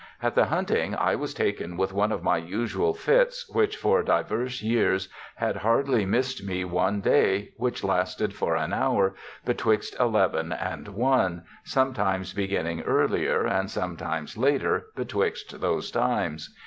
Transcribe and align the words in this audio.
'At 0.27 0.33
the 0.33 0.45
hunting 0.45 0.95
I 0.95 1.13
was 1.15 1.31
taken 1.35 1.77
with 1.77 1.93
one 1.93 2.11
of 2.11 2.23
my 2.23 2.37
usual 2.37 2.95
fits, 2.95 3.47
which 3.53 3.77
for 3.77 4.01
divers 4.01 4.63
years 4.63 5.09
had 5.35 5.57
hardly 5.57 6.07
missed 6.07 6.43
me 6.43 6.65
one 6.65 7.01
day, 7.01 7.51
which 7.57 7.83
lasted 7.83 8.33
for 8.33 8.55
an 8.55 8.73
hour, 8.73 9.13
betwixt 9.45 9.95
eleven 9.99 10.53
and 10.53 10.87
one, 10.87 11.43
sometimes 11.63 12.33
beginning 12.33 12.81
earlier 12.81 13.45
and 13.45 13.69
sometimes 13.69 14.39
later 14.39 14.87
betwixt 14.95 15.61
those 15.61 15.91
times. 15.91 16.51